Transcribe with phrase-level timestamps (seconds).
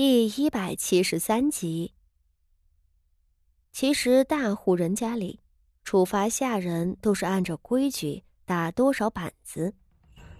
[0.00, 1.92] 第一百七十三集。
[3.72, 5.40] 其实大户人家里，
[5.82, 9.74] 处罚下人都是按照规矩打多少板子，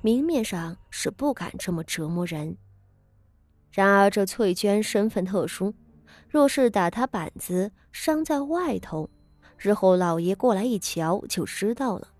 [0.00, 2.56] 明面上是不敢这么折磨人。
[3.72, 5.74] 然而这翠娟身份特殊，
[6.28, 9.10] 若是打她板子，伤在外头，
[9.56, 12.12] 日后老爷过来一瞧就知道了。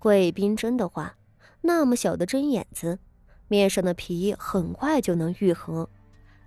[0.00, 1.16] 贵宾针的话，
[1.60, 2.98] 那么小的针眼子，
[3.46, 5.88] 面上的皮很快就能愈合。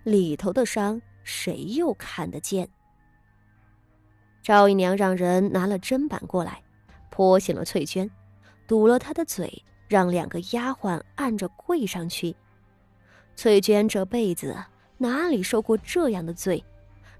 [0.03, 2.67] 里头的伤，谁又看得见？
[4.41, 6.61] 赵姨娘让人拿了砧板过来，
[7.09, 8.09] 泼醒了翠娟，
[8.67, 12.35] 堵了她的嘴，让两个丫鬟按着跪上去。
[13.35, 14.53] 翠娟这辈子
[14.97, 16.61] 哪里受过这样的罪，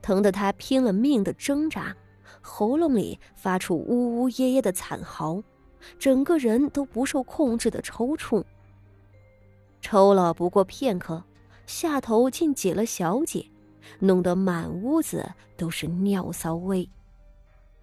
[0.02, 1.96] 疼得她拼了命的挣扎，
[2.42, 5.42] 喉咙里发出呜呜咽咽的惨嚎，
[5.98, 8.44] 整个人都不受控制的抽搐。
[9.80, 11.24] 抽了不过片刻。
[11.66, 13.46] 下头竟结了小姐，
[14.00, 16.90] 弄得满屋子都是尿骚味。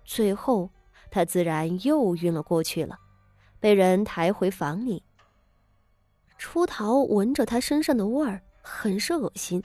[0.04, 0.70] 最后，
[1.10, 2.98] 他自然又晕了过去了，
[3.58, 5.02] 被人抬回房里。
[6.38, 9.62] 出逃闻着他身上的味儿，很是恶心，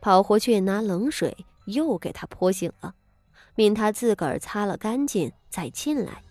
[0.00, 2.94] 跑回去拿冷水又给他泼醒了，
[3.54, 6.22] 命他自个儿擦了干净再进来。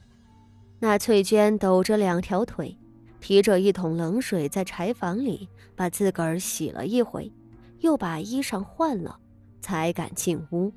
[0.80, 2.78] 那翠娟抖着两条腿。
[3.26, 7.32] 提着一桶冷水，在柴房里把自个儿洗了一回，
[7.80, 9.20] 又把衣裳换了，
[9.60, 10.72] 才敢进屋。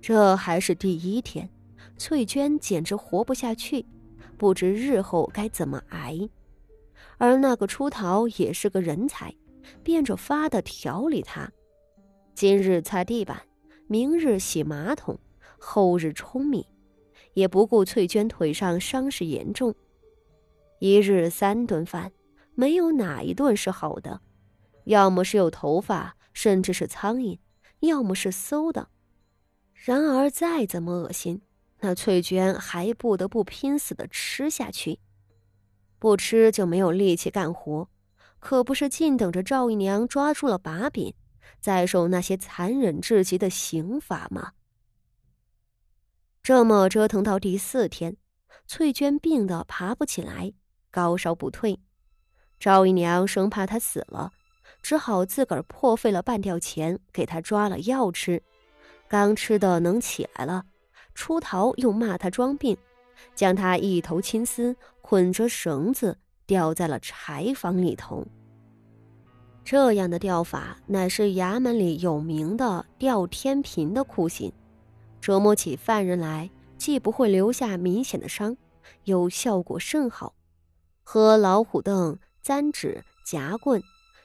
[0.00, 1.50] 这还是第一天，
[1.96, 3.84] 翠娟简直活不下去，
[4.38, 6.16] 不知日后该怎么挨。
[7.18, 9.34] 而那个出逃也是个人才，
[9.82, 11.50] 变着法的调理她，
[12.32, 13.42] 今日擦地板，
[13.88, 15.18] 明日洗马桶，
[15.58, 16.64] 后日舂米，
[17.34, 19.74] 也不顾翠娟腿上伤势严重。
[20.84, 22.10] 一日三顿饭，
[22.56, 24.20] 没有哪一顿是好的，
[24.86, 27.38] 要么是有头发，甚至是苍蝇，
[27.78, 28.88] 要么是馊的。
[29.74, 31.40] 然而再怎么恶心，
[31.82, 34.98] 那翠娟还不得不拼死的吃下去，
[36.00, 37.88] 不吃就没有力气干活，
[38.40, 41.14] 可不是静等着赵姨娘抓住了把柄，
[41.60, 44.54] 再受那些残忍至极的刑罚吗？
[46.42, 48.16] 这么折腾到第四天，
[48.66, 50.52] 翠娟病得爬不起来。
[50.92, 51.80] 高烧不退，
[52.60, 54.30] 赵姨娘生怕他死了，
[54.82, 58.40] 只好自个儿破费了半吊钱给他抓了药吃。
[59.08, 60.64] 刚吃的能起来了，
[61.14, 62.76] 出逃又骂他装病，
[63.34, 68.26] 将他一头青丝捆着绳子吊在了柴房里头。
[69.64, 74.52] 这样的吊法乃是衙门里有名的吊天平的酷刑，
[75.20, 78.56] 折磨起犯人来，既不会留下明显的伤，
[79.04, 80.34] 又效果甚好。
[81.02, 83.82] 和老虎凳、簪指、夹棍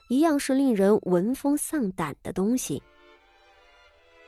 [0.08, 2.82] 一样，是令人闻风丧胆的东西。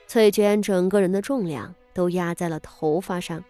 [0.06, 3.42] 翠娟整个人的重量都压在了头发上，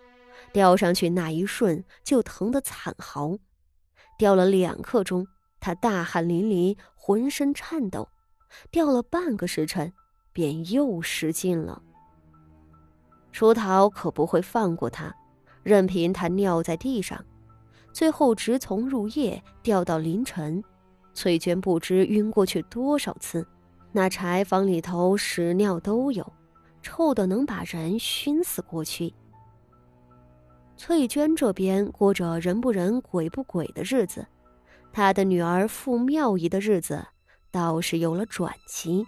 [0.52, 3.36] 吊上去那一瞬就疼得惨嚎。
[4.18, 5.26] 吊了两刻钟，
[5.58, 8.08] 她大汗淋漓，浑身颤抖。
[8.70, 9.92] 吊了半个时辰，
[10.32, 11.82] 便又失禁了。
[13.32, 15.14] 出逃可不会放过他，
[15.62, 17.24] 任凭他尿在地上。
[17.92, 20.62] 最后直从入夜掉到凌晨，
[21.12, 23.46] 翠娟不知晕过去多少次。
[23.92, 26.32] 那柴房里头屎尿都有，
[26.80, 29.12] 臭的能把人熏死过去。
[30.76, 34.26] 翠娟这边过着人不人鬼不鬼的日子，
[34.92, 37.04] 她的女儿傅妙仪的日子
[37.50, 39.04] 倒是有了转机。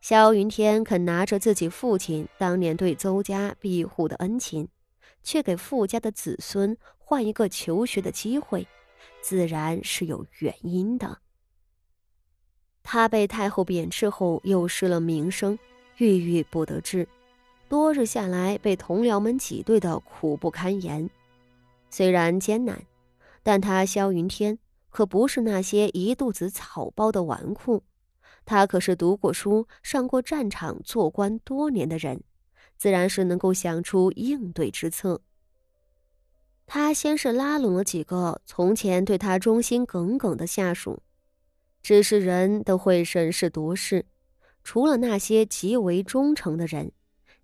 [0.00, 4.66] 萧云天肯拿着自己父亲当年对邹家庇护的恩情。
[5.22, 8.66] 却给傅家的子孙换一个求学的机会，
[9.20, 11.18] 自然是有原因的。
[12.82, 15.58] 他被太后贬斥后，又失了名声，
[15.98, 17.06] 郁郁不得志，
[17.68, 21.08] 多日下来被同僚们挤兑的苦不堪言。
[21.90, 22.82] 虽然艰难，
[23.42, 27.82] 但他萧云天可不是那些一肚子草包的纨绔，
[28.44, 32.22] 他可是读过书、上过战场、做官多年的人。
[32.80, 35.20] 自然是能够想出应对之策。
[36.64, 41.02] 他先是拉拢了几个从前对他忠心耿耿的下属，
[41.82, 44.06] 只是人都会审时度势，
[44.64, 46.90] 除了那些极为忠诚的人，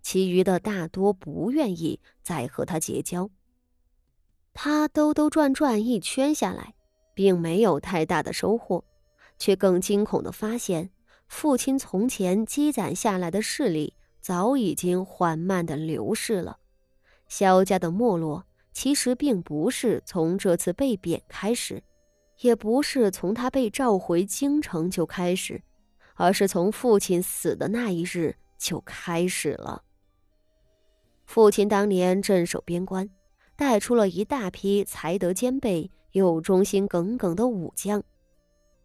[0.01, 3.29] 其余的大多不愿意再和他结交。
[4.55, 6.73] 他兜兜转转一圈下来，
[7.13, 8.83] 并没有太大的收获，
[9.37, 10.89] 却更惊恐的发现，
[11.27, 13.93] 父亲从前积攒下来的势力。
[14.27, 16.57] 早已经缓慢的流逝了。
[17.29, 18.43] 萧家的没落，
[18.73, 21.81] 其实并不是从这次被贬开始，
[22.41, 25.63] 也不是从他被召回京城就开始，
[26.15, 29.81] 而是从父亲死的那一日就开始了。
[31.25, 33.09] 父亲当年镇守边关，
[33.55, 38.03] 带出了一大批才德兼备又忠心耿耿的武将。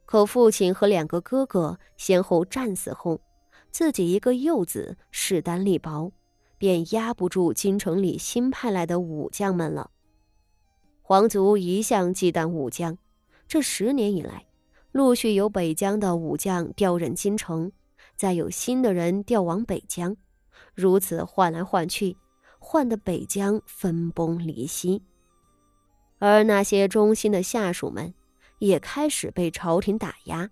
[0.07, 3.21] 可父亲和两个哥哥先后战死后，
[3.73, 6.13] 自己一个幼子势单力薄，
[6.59, 9.91] 便压不住京城里新派来的武将们了。
[11.01, 12.97] 皇族一向忌惮武将，
[13.49, 14.47] 这十年以来，
[14.93, 17.73] 陆续有北疆的武将调任京城，
[18.15, 20.17] 再有新的人调往北疆，
[20.75, 22.17] 如此换来换去。
[22.65, 25.03] 换得北疆分崩离析，
[26.21, 28.15] 而那些忠心的下属们
[28.61, 30.49] 也开始被朝廷打压。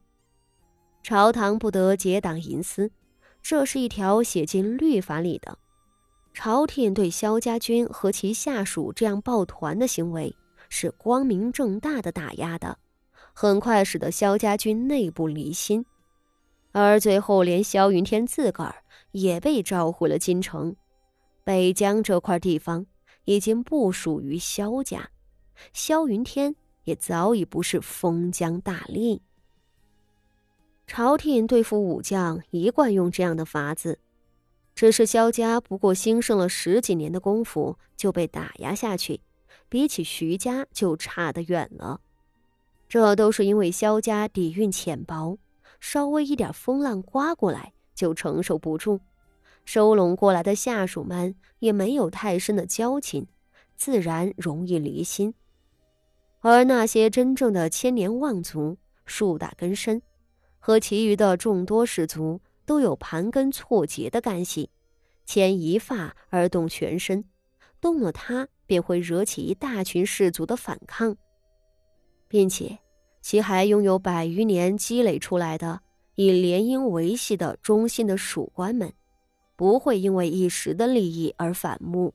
[1.04, 2.90] 朝堂不得结党营私，
[3.42, 5.58] 这是一条写进律法里的。
[6.32, 10.34] 朝廷对萧家军和其下属这样抱团的行为
[10.68, 12.78] 是光明正大的打压的，
[13.32, 15.84] 很快使得萧家军内部离心，
[16.72, 18.76] 而最后连萧云天自个儿
[19.10, 20.76] 也被召回了京城。
[21.42, 22.86] 北疆这块地方
[23.24, 25.10] 已经不属于萧家，
[25.72, 26.54] 萧云天
[26.84, 29.20] 也早已不是封疆大吏。
[30.92, 34.00] 朝廷对付武将一贯用这样的法子，
[34.74, 39.20] 只是萧家不过兴盛了十几年的功夫就被打压下去，
[39.68, 42.00] 比起徐家就差得远了。
[42.88, 45.38] 这都是因为萧家底蕴浅薄，
[45.78, 48.98] 稍微一点风浪刮过来就承受不住。
[49.64, 53.28] 收拢过来的下属们也没有太深的交情，
[53.76, 55.34] 自然容易离心。
[56.40, 58.76] 而那些真正的千年望族，
[59.06, 60.02] 树大根深，
[60.60, 64.70] 和其余的众多氏族都有盘根错节的干系，
[65.26, 67.24] 牵一发而动全身，
[67.80, 71.16] 动了他便会惹起一大群氏族的反抗，
[72.28, 72.78] 并且
[73.20, 75.80] 其还拥有百余年积累出来的
[76.14, 78.92] 以联姻维系的忠心的属官们。
[79.56, 82.14] 不会因为一时的利益而反目，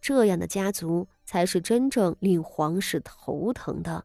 [0.00, 4.02] 这样的家族才是真正令皇室头疼的。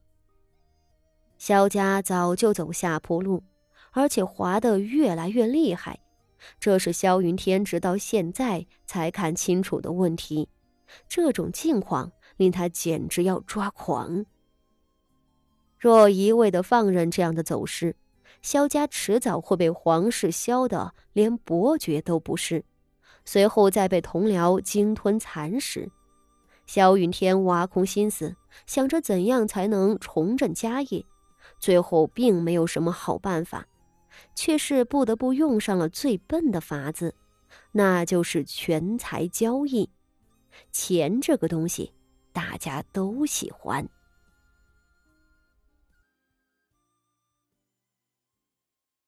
[1.38, 3.42] 萧家早就走下坡路，
[3.96, 5.98] 而且滑得越来越厉害，
[6.60, 10.50] 这是萧云天直到现在才看清楚的问题。
[11.08, 14.26] 这种境况令他简直要抓狂。
[15.80, 17.96] 若一味的放任这样的走势，
[18.42, 22.66] 萧家迟早会被皇室削得连伯爵都不是，
[23.24, 25.90] 随后再被同僚鲸吞蚕食。
[26.66, 31.06] 萧云天挖空心思想着怎样才能重振家业，
[31.60, 33.66] 最后并没有什么好办法，
[34.36, 37.16] 却是不得不用上了最笨的法子，
[37.72, 39.90] 那就是权财交易。
[40.72, 41.94] 钱这个东西，
[42.32, 43.88] 大家都喜欢。